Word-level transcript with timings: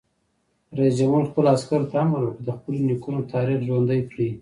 رئیس 0.77 0.95
جمهور 0.99 1.23
خپلو 1.29 1.47
عسکرو 1.55 1.89
ته 1.91 1.95
امر 2.03 2.21
وکړ؛ 2.23 2.35
د 2.45 2.49
خپلو 2.57 2.77
نیکونو 2.89 3.19
تاریخ 3.33 3.59
ژوندی 3.67 4.01
کړئ! 4.11 4.29